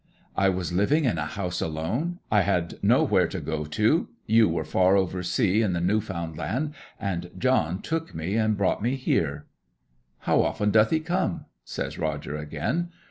[0.35, 4.09] 'I was living in a house alone; I had nowhere to go to.
[4.25, 8.57] You were far over sea in the New Found Land, and John took me and
[8.57, 9.45] brought me here.'
[10.21, 12.89] 'How often doth he come?' says Roger again.